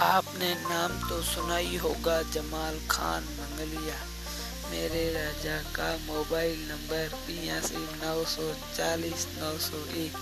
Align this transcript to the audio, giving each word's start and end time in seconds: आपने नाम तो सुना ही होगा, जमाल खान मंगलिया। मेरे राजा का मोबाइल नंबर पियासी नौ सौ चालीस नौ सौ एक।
आपने 0.00 0.54
नाम 0.54 0.92
तो 1.08 1.20
सुना 1.22 1.56
ही 1.56 1.76
होगा, 1.76 2.22
जमाल 2.22 2.78
खान 2.90 3.22
मंगलिया। 3.22 3.96
मेरे 4.70 5.02
राजा 5.12 5.56
का 5.76 5.88
मोबाइल 6.06 6.58
नंबर 6.68 7.08
पियासी 7.26 7.82
नौ 8.04 8.24
सौ 8.24 8.46
चालीस 8.76 9.26
नौ 9.38 9.52
सौ 9.58 9.84
एक। 9.96 10.16